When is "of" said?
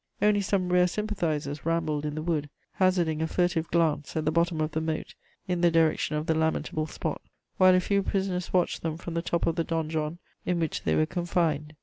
4.59-4.71, 6.15-6.25, 9.45-9.57